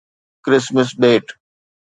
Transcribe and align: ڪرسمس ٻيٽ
ڪرسمس 0.43 0.89
ٻيٽ 0.99 1.25